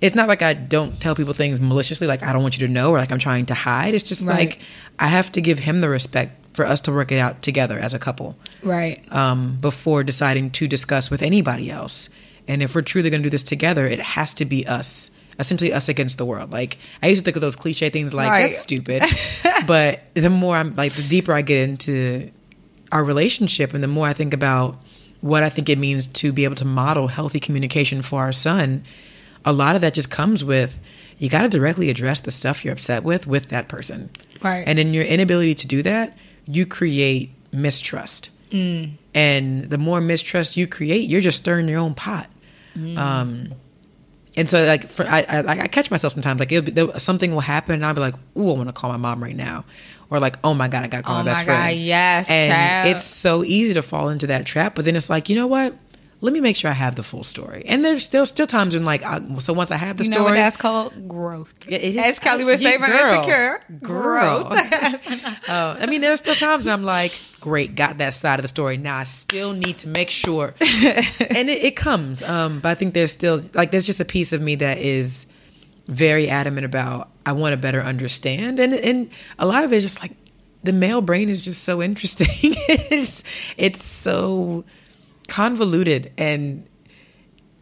[0.00, 2.72] it's not like I don't tell people things maliciously like I don't want you to
[2.72, 3.94] know or like I'm trying to hide.
[3.94, 4.38] It's just Right.
[4.38, 4.60] like
[4.98, 7.94] I have to give him the respect for us to work it out together as
[7.94, 9.00] a couple right.
[9.12, 12.08] um, before deciding to discuss with anybody else.
[12.48, 15.72] And if we're truly going to do this together, it has to be us, essentially
[15.72, 16.50] us against the world.
[16.50, 18.42] Like I used to think of those cliche things like Right.
[18.48, 19.02] that's stupid,
[19.66, 22.30] but the more I'm like, the deeper I get into
[22.90, 24.82] our relationship, and the more I think about
[25.20, 28.84] what I think it means to be able to model healthy communication for our son,
[29.44, 30.80] a lot of that just comes with
[31.18, 34.10] you got to directly address the stuff you're upset with with that person.
[34.42, 34.64] Right.
[34.66, 38.30] And in your inability to do that, you create mistrust.
[39.14, 42.30] And the more mistrust you create, you're just stirring your own pot.
[42.96, 43.54] Um,
[44.36, 47.32] and so, like, for, I, I, I catch myself sometimes, like, it'll be, there, something
[47.32, 49.64] will happen, and I'll be like, "Ooh, I want to call my mom right now,"
[50.10, 51.80] or like, "Oh my god, I got to call Oh my best my God, friend."
[51.80, 52.96] yes, and child.
[52.96, 54.74] it's so easy to fall into that trap.
[54.74, 55.74] But then it's like, you know what?
[56.20, 57.62] Let me make sure I have the full story.
[57.68, 60.16] And there's still still times when, like, I, so once I have the You know
[60.16, 61.08] story, what that's called?
[61.08, 61.54] Growth.
[61.68, 62.90] It is- As Kelly would say from.
[62.90, 63.62] Insecure.
[63.80, 64.42] Girl.
[64.48, 64.58] Growth.
[65.48, 68.48] Uh, I mean, there's still times when I'm like, great, got that side of the
[68.48, 68.78] story.
[68.78, 72.20] Now I still need to make sure, and it, it comes.
[72.24, 75.26] Um, but I think there's still like there's just a piece of me that is
[75.86, 79.82] very adamant about I want to better understand, and and a lot of it is
[79.82, 80.12] just like
[80.62, 82.26] the male brain is just so interesting.
[82.40, 83.22] it's
[83.56, 84.64] it's so
[85.28, 86.64] convoluted and.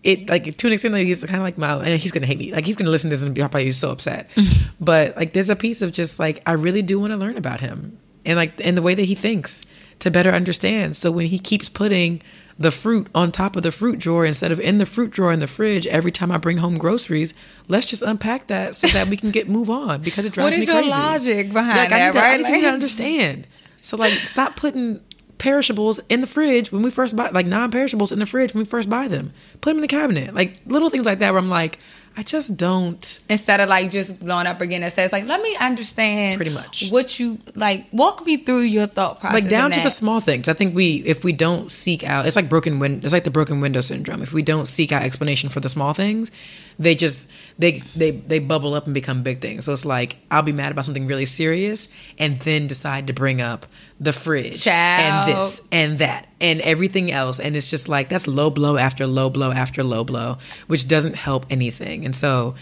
[0.04, 2.38] It like to an extent, like, he's kind of like my, and he's gonna hate
[2.38, 2.52] me.
[2.52, 4.30] Like he's gonna listen to this and be probably so upset.
[4.36, 4.68] Mm-hmm.
[4.78, 7.58] but like, there's a piece of just like I really do want to learn about
[7.58, 9.64] him and like and the way that he thinks
[9.98, 10.96] to better understand.
[10.96, 12.22] So when he keeps putting
[12.58, 15.40] the fruit on top of the fruit drawer instead of in the fruit drawer in
[15.40, 17.34] the fridge every time I bring home groceries.
[17.68, 20.56] Let's just unpack that so that we can get move on because it drives What
[20.56, 20.90] me is your crazy.
[20.90, 22.40] logic behind Like, I that, need to- I right?
[22.56, 23.46] need to understand.
[23.82, 25.00] So like, stop putting
[25.38, 28.66] perishables in the fridge when we first buy, like non-perishables in the fridge when we
[28.66, 29.32] first buy them.
[29.60, 31.32] Put them in the cabinet, like little things like that.
[31.32, 31.78] Where I'm like,
[32.18, 33.20] I just don't.
[33.28, 36.88] Instead of like just blowing up again, it says like, let me understand Pretty much.
[36.88, 37.86] what you like.
[37.92, 39.42] Walk me through your thought process.
[39.42, 40.48] like down to the small things.
[40.48, 43.00] I think we, if we don't seek out, it's like broken win.
[43.04, 44.22] It's like the broken window syndrome.
[44.22, 46.30] If we don't seek out explanation for the small things,
[46.78, 49.64] they just they they they bubble up and become big things.
[49.64, 53.40] So it's like I'll be mad about something really serious and then decide to bring
[53.40, 53.66] up
[53.98, 55.28] the fridge Child.
[55.28, 59.06] and this and that and everything else, and it's just like that's low blow after
[59.06, 62.04] low blow after low blow, which doesn't help anything.
[62.04, 62.54] And so.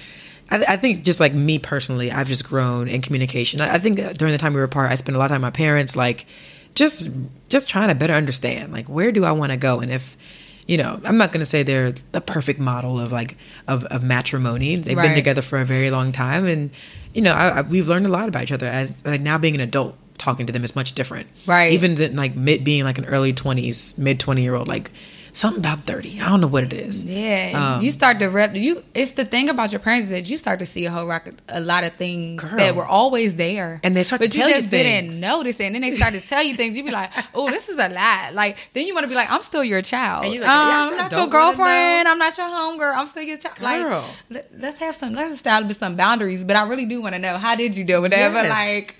[0.50, 3.62] I, I think just like me personally, I've just grown in communication.
[3.62, 5.40] I, I think during the time we were apart, I spent a lot of time
[5.40, 6.26] with my parents, like
[6.74, 7.08] just
[7.48, 10.18] just trying to better understand, like where do I want to go, and if
[10.66, 13.36] you know, I'm not going to say they're the perfect model of like
[13.68, 14.76] of, of matrimony.
[14.76, 15.08] They've Right.
[15.08, 16.70] been together for a very long time, and
[17.12, 18.66] you know, I, I, we've learned a lot about each other.
[18.66, 21.28] As like now being an adult, talking to them is much different.
[21.46, 21.72] Right.
[21.72, 24.90] Even than like mid being like an early 20s, mid 20 year old, like
[25.34, 26.20] something about 30.
[26.20, 27.04] I don't know what it is.
[27.04, 28.54] Yeah, Um, you start to rep.
[28.54, 28.82] You.
[28.94, 31.60] It's the thing about your parents that you start to see a whole rock, a
[31.60, 32.56] lot of things Girl.
[32.56, 35.12] that were always there, And they start to but tell you you just things.
[35.14, 35.64] didn't notice it.
[35.64, 36.76] And then they start to tell you things.
[36.76, 39.30] You be like, "Oh, this is a lot." Like then you want to be like,
[39.30, 40.24] "I'm still your child.
[40.24, 42.08] And you're um, I'm not your girlfriend.
[42.08, 42.94] I'm not your homegirl.
[42.96, 43.68] I'm still your child." Girl.
[43.68, 45.14] Like let, let's have some.
[45.14, 46.44] Let's establish some boundaries.
[46.44, 48.32] But I really do want to know how did you deal with that?
[48.32, 48.50] But Yes.
[48.50, 48.96] like,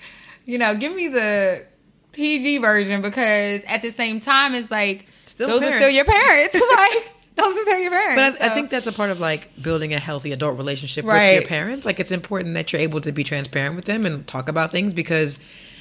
[0.46, 1.64] you know, give me the
[2.12, 5.96] PG version because at the same time, it's like Still those are still parents.
[5.96, 6.54] your parents.
[6.76, 8.38] like those are still your parents.
[8.38, 11.32] But I, I think that's a part of like building a healthy adult relationship with
[11.32, 11.86] your parents.
[11.86, 14.94] Like it's important that you're able to be transparent with them and talk about things
[14.94, 15.38] because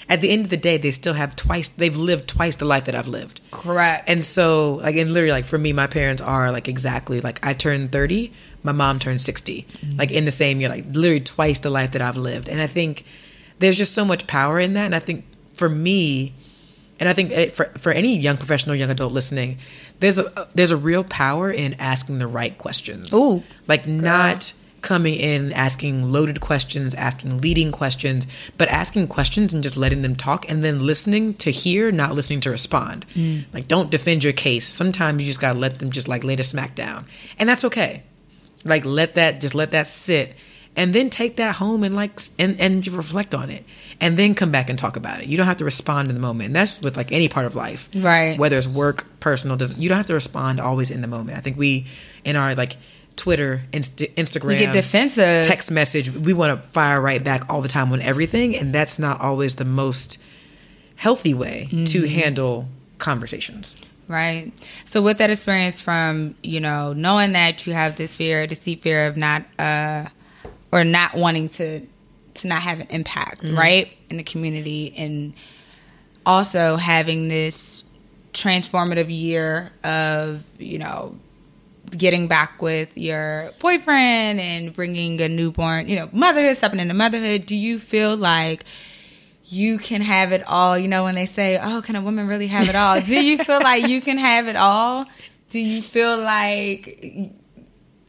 [0.10, 1.70] at the end of the day, they still have twice.
[1.70, 3.40] They've lived twice the life that I've lived.
[3.52, 4.10] correct.
[4.10, 7.54] And so, like, and literally, like for me, my parents are like exactly like I
[7.54, 10.00] turned thirty, my mom turned 60 mm-hmm.
[10.00, 12.50] like in the same year, like literally twice the life that I've lived.
[12.50, 13.04] And I think
[13.60, 14.86] there's just so much power in that.
[14.86, 16.34] And I think for me,
[17.04, 19.58] and I think eh, for for any young professional, young adult listening,
[20.00, 23.14] there's a there's a real power in asking the right questions.
[23.14, 28.26] Ooh, like not coming in asking loaded questions, asking leading questions,
[28.58, 32.40] but asking questions and just letting them talk and then listening to hear, not listening
[32.40, 33.06] to respond.
[33.52, 34.66] Like don't defend your case.
[34.66, 37.06] Sometimes you just gotta let them just like lay the smack down.
[37.38, 38.04] And that's okay.
[38.64, 40.38] Like let that just let that sit
[40.78, 43.66] and then take that home and like and and reflect on it
[44.04, 45.28] and then come back and talk about it.
[45.28, 46.48] You don't have to respond in the moment.
[46.48, 47.90] And that's with like any part of life.
[47.96, 48.38] Right.
[48.38, 51.38] Whether it's work, personal, doesn't you don't have to respond always in the moment.
[51.38, 51.86] I think we
[52.24, 52.76] in our like
[53.16, 55.46] Twitter, Inst- Instagram, We get defensive.
[55.46, 58.98] text message, we want to fire right back all the time on everything, and that's
[59.00, 60.18] not always the most
[60.96, 62.06] healthy way to Mm-hmm.
[62.08, 63.76] handle conversations.
[64.08, 64.52] Right.
[64.86, 68.82] So with that experience from, you know, knowing that you have this fear, this deep
[68.82, 70.06] fear of not uh
[70.72, 71.86] or not wanting to
[72.36, 73.58] to not have an impact, mm-hmm.
[73.58, 74.00] right?
[74.10, 75.34] In the community and
[76.26, 77.84] also having this
[78.34, 81.16] transformative year of, you know,
[81.98, 87.46] getting back with your boyfriend and bringing a newborn, you know, motherhood, stepping into motherhood,
[87.46, 88.64] do you feel like
[89.46, 90.78] you can have it all?
[90.78, 93.38] You know, when they say, "Oh, can a woman really have it all?" do you
[93.38, 95.06] feel like you can have it all?
[95.50, 97.34] Do you feel like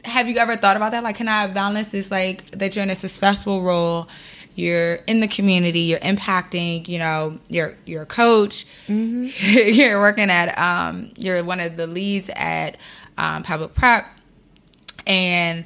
[0.05, 1.03] have you ever thought about that?
[1.03, 2.11] Like, can I balance this?
[2.11, 4.07] Like that you're in a successful role,
[4.55, 6.87] you're in the community, you're impacting.
[6.87, 12.29] You know, you're you're a coach, you're working at, um, you're one of the leads
[12.35, 12.77] at
[13.17, 14.07] um, public prep,
[15.05, 15.65] and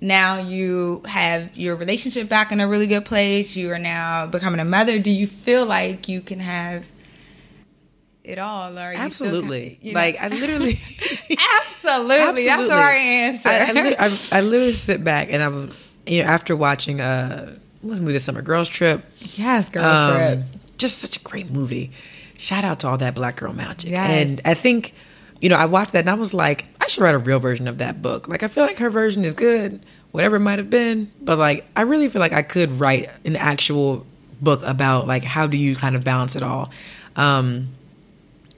[0.00, 3.56] now you have your relationship back in a really good place.
[3.56, 4.98] You are now becoming a mother.
[4.98, 6.84] Do you feel like you can have
[8.24, 8.76] it all?
[8.76, 9.78] Or are you still Absolutely.
[9.82, 10.00] you know?
[10.00, 10.72] Like I literally
[11.62, 12.44] Absolutely.
[12.46, 13.48] That's the right answer.
[13.48, 15.70] I, I, I, I literally sit back and I'm,
[16.06, 19.04] you know, after watching uh, what was the movie this summer, Girls Trip.
[19.36, 20.40] yes, girl Um, trip.
[20.78, 21.92] Just such a great movie.
[22.38, 23.90] Shout out to all that black girl magic.
[23.90, 24.10] Yes.
[24.10, 24.92] And I think,
[25.40, 27.68] you know, I watched that and I was like, I should write a real version
[27.68, 28.28] of that book.
[28.28, 31.64] Like I feel like her version is good, whatever it might have been, but like
[31.76, 34.04] I really feel like I could write an actual
[34.40, 36.70] book about like how do you kind of balance it all.
[37.16, 37.68] Um,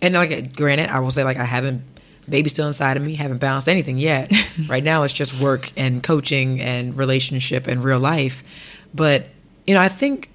[0.06, 1.82] and like, granted, I will say like I haven't,
[2.28, 4.32] baby still inside of me, haven't balanced anything yet.
[4.68, 8.42] right now, it's just work and coaching and relationship and real life.
[8.94, 9.26] But
[9.66, 10.30] you know, I think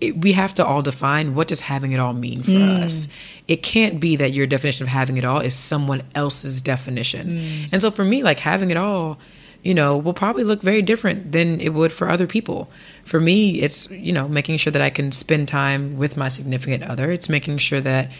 [0.00, 2.84] it, we have to all define what does having it all mean for mm.
[2.84, 3.08] us.
[3.46, 7.28] It can't be that your definition of having it all is someone else's definition.
[7.28, 7.68] Mm.
[7.72, 9.18] And so for me, like having it all,
[9.62, 12.70] you know, will probably look very different than it would for other people.
[13.04, 16.84] For me, it's, you know, making sure that I can spend time with my significant
[16.84, 17.10] other.
[17.10, 18.10] It's making sure that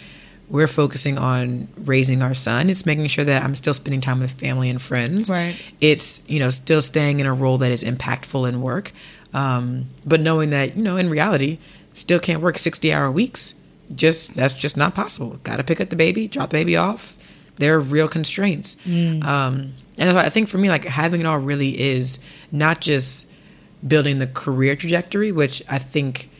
[0.51, 2.71] we're focusing on raising our son.
[2.71, 5.29] It's making sure that I'm still spending time with family and friends.
[5.29, 5.57] Right.
[5.81, 8.93] It's, you know, still staying in a role that is impactful in work.
[9.35, 11.59] Um, but knowing that, you know, in reality,
[11.93, 13.55] still can't work 60 hour weeks.
[13.95, 15.39] Just, that's just not possible.
[15.45, 17.17] Got to pick up the baby, drop the baby off.
[17.57, 18.77] There are real constraints.
[19.23, 22.19] Um, and I think for me, like having it all really is
[22.53, 23.27] not just
[23.87, 26.31] building the career trajectory, which I think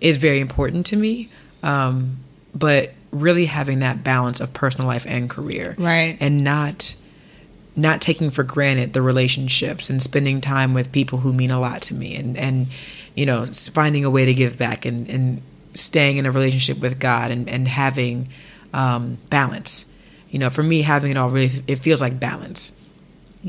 [0.00, 1.28] is very important to me,
[1.62, 2.18] um,
[2.54, 6.16] but really having that balance of personal life and career, Right.
[6.20, 6.94] And not
[7.78, 11.82] not taking for granted the relationships and spending time with people who mean a lot
[11.82, 12.68] to me, and and
[13.14, 15.42] you know finding a way to give back and and
[15.74, 18.28] staying in a relationship with God and and having
[18.72, 19.84] um, balance.
[20.30, 22.72] You know, for me, having it all really it feels like balance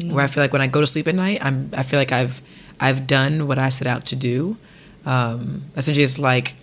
[0.05, 2.11] where I feel like when I go to sleep at night, I'm I feel like
[2.11, 2.41] I've
[2.79, 4.57] I've done what I set out to do.
[5.05, 6.55] Um, essentially, it's like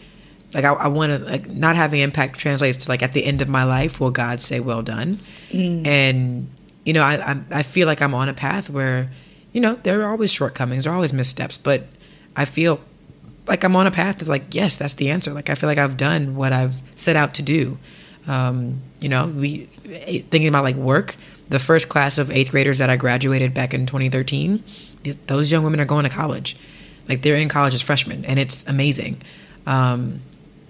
[0.54, 3.42] like I, I want to like not having impact translates to like at the end
[3.42, 5.18] of my life, will God say, "Well done?"
[5.86, 6.48] And
[6.84, 9.10] you know, I, I I feel like I'm on a path where
[9.52, 11.86] you know there are always shortcomings, there are always missteps, but
[12.36, 12.80] I feel
[13.46, 15.32] like I'm on a path of like, yes, that's the answer.
[15.32, 17.78] Like I feel like I've done what I've set out to do.
[18.26, 21.16] Um, you know, we thinking about like work.
[21.46, 24.64] The first class of eighth graders that I graduated back in 2013,
[25.02, 26.56] th- those young women are going to college.
[27.06, 29.20] Like they're in college as freshmen, and it's amazing.
[29.66, 30.22] Um,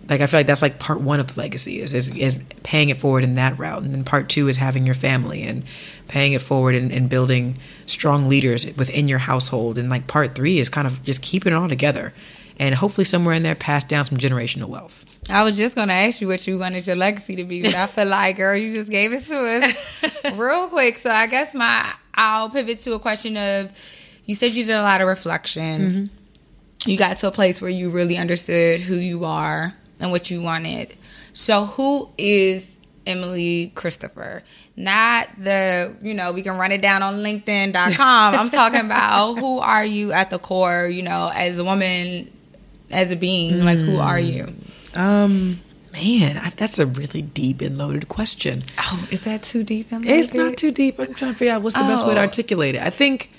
[0.08, 2.88] like I feel like that's like part one of the legacy is, is is paying
[2.90, 5.64] it forward in that route, and then part two is having your family and
[6.08, 10.58] paying it forward and, and building strong leaders within your household, and like part three
[10.58, 12.12] is kind of just keeping it all together,
[12.58, 15.06] and hopefully somewhere in there pass down some generational wealth.
[15.30, 17.86] I was just gonna ask you what you wanted your legacy to be, but I
[17.86, 20.98] feel like, girl, you just gave it to us real quick.
[20.98, 23.72] So I guess my I'll pivot to a question of
[24.26, 25.80] you said you did a lot of reflection.
[25.80, 26.90] Mm-hmm.
[26.90, 30.42] You got to a place where you really understood who you are and what you
[30.42, 30.96] wanted.
[31.32, 32.66] So who is
[33.06, 34.42] Emilee Christopher?
[34.76, 38.34] Not the, you know, we can run it down on LinkedIn.com.
[38.34, 42.30] I'm talking about who are you at the core, you know, as a woman,
[42.90, 44.54] as a being, like who are you?
[44.94, 45.60] Um,
[45.92, 48.62] man, I, that's a really deep and loaded question.
[48.78, 49.88] Oh, is that too deep?
[49.90, 50.98] It's not too deep.
[50.98, 52.24] I'm trying to figure out what's the best way to Oh.
[52.24, 52.82] articulate it.
[52.82, 53.30] I think,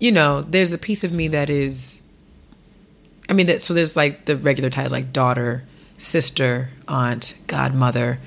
[0.00, 2.02] you know, there's a piece of me that is.
[3.28, 5.64] I mean, that, so there's like the regular titles like daughter,
[5.98, 8.18] sister, aunt, godmother,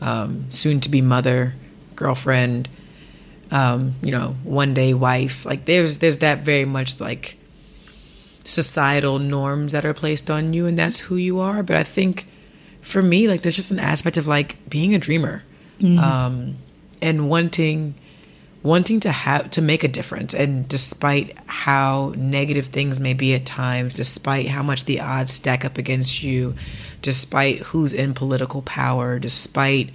[0.00, 1.54] um, soon to be mother,
[1.94, 2.68] girlfriend,
[3.50, 5.46] um, you know, one day wife.
[5.46, 7.36] Like there's there's that very much like
[8.44, 11.62] societal norms that are placed on you, and that's who you are.
[11.62, 12.26] But I think
[12.80, 15.42] for me, like there's just an aspect of like being a dreamer,
[15.98, 16.56] um,
[17.02, 17.94] and wanting
[18.62, 23.46] wanting to have to make a difference and despite how negative things may be at
[23.46, 26.52] times despite how much the odds stack up against you
[27.06, 29.90] despite who's in political power despite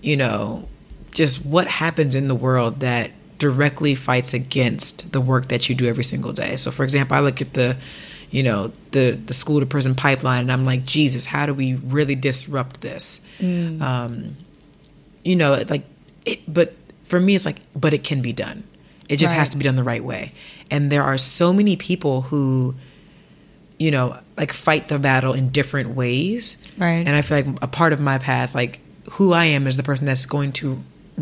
[0.00, 0.68] you know
[1.12, 5.86] just what happens in the world that directly fights against the work that you do
[5.86, 6.56] every single day.
[6.56, 7.76] So for example i look at the
[8.32, 11.74] you know the the school to prison pipeline and i'm like jesus how do we
[11.74, 13.20] really disrupt this?
[13.40, 14.36] Um
[15.22, 15.84] you know like
[16.26, 16.74] it but
[17.04, 18.64] for me it's like but it can be done.
[19.08, 20.32] It just has to be done the right way.
[20.72, 22.74] And there are so many people who
[23.82, 27.04] you know like fight the battle in different ways Right.
[27.06, 28.80] and i feel like a part of my path like
[29.16, 30.66] who i am is the person that's going to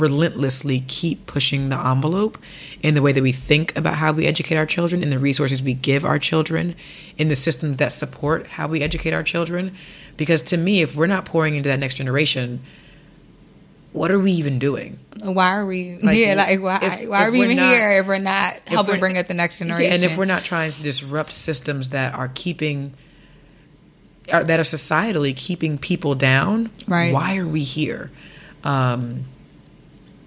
[0.04, 2.38] relentlessly keep pushing the envelope
[2.82, 5.62] in the way that we think about how we educate our children in the resources
[5.62, 6.74] we give our children
[7.18, 9.74] in the systems that support how we educate our children
[10.16, 12.60] because to me if we're not pouring into that next generation
[13.92, 16.34] what are we even doing Why are we Like, here?
[16.34, 19.18] Like, why, if- why are we even not- here if we're not helping we're- bring
[19.18, 19.92] up the next generation?
[19.92, 22.94] and if we're not trying to disrupt systems that are keeping
[24.32, 27.12] are, that are societally keeping people down, Right.
[27.12, 28.10] why are we here?
[28.62, 29.24] Um,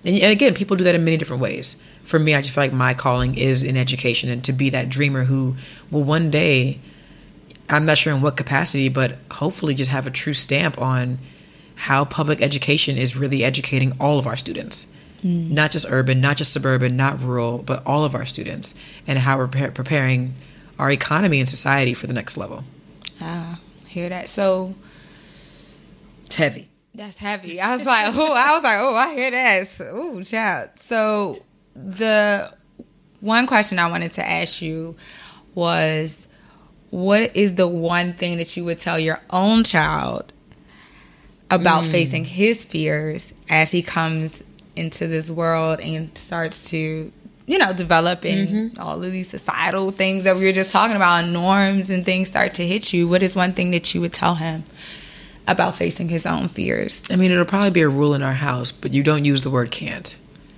[0.04, 1.78] and, and again, people do that in many different ways.
[2.04, 4.90] For me, I just feel like my calling is in education and to be that
[4.90, 5.56] dreamer who
[5.90, 6.80] will one day,
[7.70, 11.20] I'm not sure in what capacity, but hopefully just have a true stamp on
[11.76, 14.88] how public education is really educating all of our students.
[15.26, 18.76] Not just urban, not just suburban, not rural, but all of our students,
[19.08, 20.34] and how we're pre- preparing
[20.78, 22.66] our economy and society for the next level.
[23.22, 23.58] Ah,
[23.88, 24.28] hear that?
[24.28, 24.76] So
[26.26, 26.68] It's heavy.
[26.94, 27.62] that's heavy.
[27.62, 29.68] I was like, oh, I was like, oh, I hear that.
[29.70, 30.72] So, oh, child.
[30.82, 31.42] So
[31.74, 32.52] the
[33.22, 34.98] one question I wanted to ask you
[35.56, 36.28] was,
[36.90, 40.34] what is the one thing that you would tell your own child
[41.50, 44.44] about facing his fears as he comes
[44.76, 47.12] into this world and starts to
[47.46, 51.24] you know develop and all of these societal things that we were just talking about
[51.24, 54.14] and norms and things start to hit you what is one thing that you would
[54.14, 54.64] tell him
[55.48, 57.02] about facing his own fears.
[57.10, 59.50] I mean, it'll probably be a rule in our house, but you don't use the
[59.50, 60.16] word can't.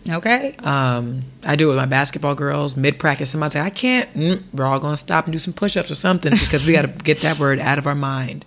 [0.07, 0.55] Okay.
[0.57, 2.77] Um, I do it with my basketball girls.
[2.77, 4.13] Mid practice, somebody say, I can't.
[4.13, 6.73] Mm, we're all going to stop and do some push ups or something because we
[6.73, 8.45] got to get that word out of our mind.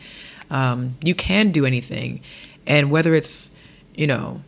[0.51, 2.21] Um, you can do anything.
[2.67, 3.51] And whether it's,
[3.95, 4.43] you know,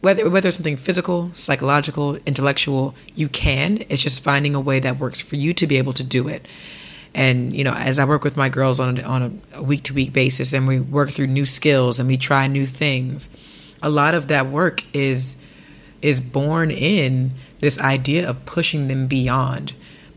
[0.00, 3.84] whether, whether it's something physical, psychological, intellectual, you can.
[3.88, 6.46] It's just finding a way that works for you to be able to do it.
[7.14, 10.12] And you know, as I work with my girls on on a week to week
[10.12, 13.28] basis, and we work through new skills and we try new things,
[13.82, 15.36] a lot of that work is
[16.02, 19.72] is born in this idea of pushing them beyond,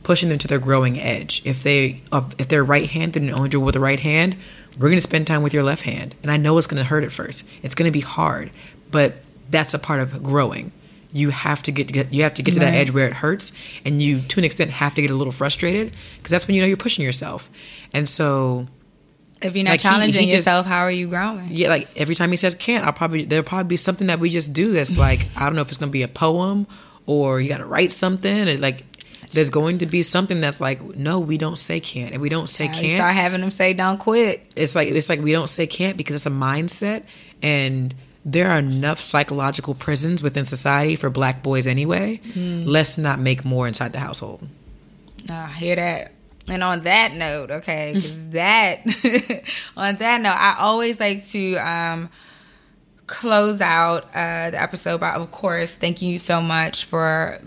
[0.08, 1.42] pushing them to their growing edge.
[1.44, 2.02] If they
[2.40, 4.38] if they're right handed and only do it with the right hand,
[4.80, 6.88] we're going to spend time with your left hand, and I know it's going to
[6.88, 7.46] hurt at first.
[7.62, 8.50] It's going to be hard,
[8.90, 9.18] but
[9.50, 10.72] that's a part of growing.
[11.12, 13.52] You have to get, get you have to get to that edge where it hurts
[13.84, 16.62] and you to an extent have to get a little frustrated because that's when you
[16.62, 17.50] know you're pushing yourself.
[17.92, 18.68] And so
[19.42, 21.48] if you're not like challenging he, he yourself just, how are you growing?
[21.52, 24.32] Yeah like every time he says can't i'll probably there'll probably be something that we
[24.32, 26.66] just do that's like i don't know if it's gonna be a poem
[27.06, 28.84] or you gotta write something and like
[29.34, 32.48] there's going to be something that's like no we don't say can't and we don't
[32.48, 35.68] say can't start having them say don't quit it's like it's like we don't say
[35.68, 37.04] can't because it's a mindset
[37.42, 37.94] and
[38.28, 42.20] there are enough psychological prisons within society for black boys anyway.
[42.34, 42.66] Mm.
[42.66, 44.46] Let's not make more inside the household.
[45.30, 46.12] I hear that.
[46.50, 47.94] And on that note, okay,
[48.32, 48.82] that
[49.78, 52.10] on that note, I always like to um,
[53.08, 57.40] close out uh, the episode by, of course, thank you so much for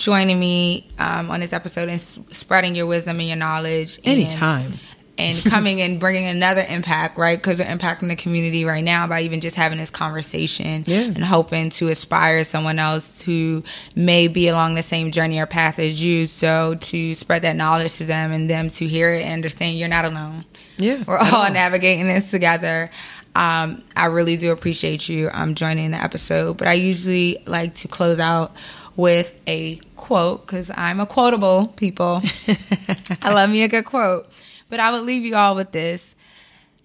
[0.00, 4.00] joining me um, on this episode and s- spreading your wisdom and your knowledge.
[4.02, 4.72] Anytime.
[5.18, 7.38] And, and coming and bringing another impact, right?
[7.38, 11.00] Because they're impacting the community right now by even just having this conversation yeah.
[11.00, 13.62] and hoping to inspire someone else who
[13.94, 16.26] may be along the same journey or path as you.
[16.26, 19.88] So to spread that knowledge to them and them to hear it and understand you're
[19.88, 20.46] not alone.
[20.78, 21.04] Yeah.
[21.06, 21.50] We're all, all.
[21.50, 22.90] navigating this together.
[23.34, 27.88] Um, I really do appreciate you um, joining the episode, but I usually like to
[27.88, 28.56] close out
[29.00, 32.22] with a quote because I'm a quotable people.
[33.22, 34.30] I love me a good quote.
[34.68, 36.14] But I would leave you all with this.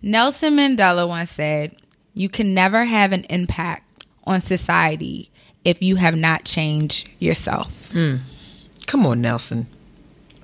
[0.01, 1.75] Nelson Mandela once said,
[2.13, 5.29] You can never have an impact on society
[5.63, 7.91] if you have not changed yourself.
[7.93, 8.21] Mm.
[8.87, 9.67] Come on, Nelson.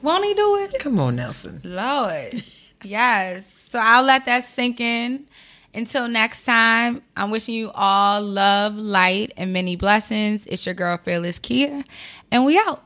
[0.01, 0.75] Won't he do it?
[0.79, 1.61] Come on, Nelson.
[1.63, 2.43] Lord.
[2.83, 3.45] yes.
[3.71, 5.25] So I'll let that sink in.
[5.73, 10.45] Until next time, I'm wishing you all love, light, and many blessings.
[10.45, 11.83] It's your girl, Fearless Kia,
[12.31, 12.83] and we out.